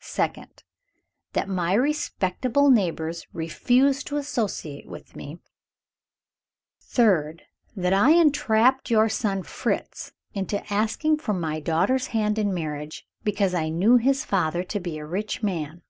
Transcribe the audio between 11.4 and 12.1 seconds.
daughter's